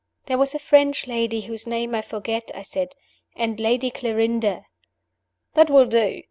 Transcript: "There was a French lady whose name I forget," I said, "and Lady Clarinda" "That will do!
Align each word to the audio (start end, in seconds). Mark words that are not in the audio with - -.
"There 0.25 0.39
was 0.39 0.55
a 0.55 0.57
French 0.57 1.05
lady 1.05 1.41
whose 1.41 1.67
name 1.67 1.93
I 1.93 2.01
forget," 2.01 2.49
I 2.55 2.63
said, 2.63 2.95
"and 3.35 3.59
Lady 3.59 3.91
Clarinda" 3.91 4.65
"That 5.53 5.69
will 5.69 5.85
do! 5.85 6.19